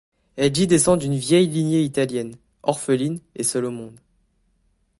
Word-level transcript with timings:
Elle 0.35 0.51
dit 0.51 0.65
descendre 0.65 1.03
d'une 1.03 1.13
vieille 1.13 1.45
lignée 1.47 1.83
italienne, 1.83 2.35
orpheline 2.63 3.19
et 3.35 3.43
seule 3.43 3.65
au 3.65 3.69
monde. 3.69 3.99